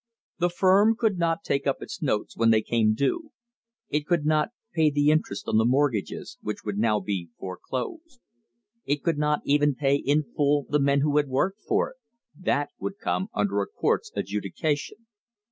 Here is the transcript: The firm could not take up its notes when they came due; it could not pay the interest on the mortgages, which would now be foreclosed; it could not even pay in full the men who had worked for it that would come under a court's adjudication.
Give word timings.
The 0.39 0.49
firm 0.49 0.95
could 0.95 1.19
not 1.19 1.43
take 1.43 1.67
up 1.67 1.79
its 1.83 2.01
notes 2.01 2.35
when 2.35 2.49
they 2.49 2.63
came 2.63 2.95
due; 2.95 3.29
it 3.87 4.07
could 4.07 4.25
not 4.25 4.49
pay 4.73 4.89
the 4.89 5.11
interest 5.11 5.47
on 5.47 5.57
the 5.59 5.63
mortgages, 5.63 6.39
which 6.41 6.63
would 6.65 6.79
now 6.79 6.99
be 6.99 7.29
foreclosed; 7.37 8.19
it 8.83 9.03
could 9.03 9.19
not 9.19 9.41
even 9.45 9.75
pay 9.75 9.97
in 9.97 10.23
full 10.23 10.65
the 10.67 10.79
men 10.79 11.01
who 11.01 11.17
had 11.17 11.27
worked 11.27 11.61
for 11.67 11.91
it 11.91 11.97
that 12.35 12.69
would 12.79 12.97
come 12.97 13.27
under 13.35 13.61
a 13.61 13.67
court's 13.67 14.11
adjudication. 14.15 15.05